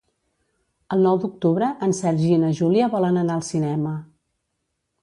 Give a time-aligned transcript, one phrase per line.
[0.95, 3.95] El nou d'octubre en Sergi i na Júlia volen anar al cinema.